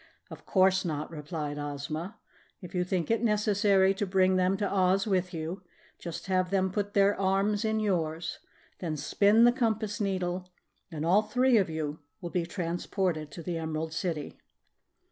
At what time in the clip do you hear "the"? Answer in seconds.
9.43-9.51, 13.43-13.59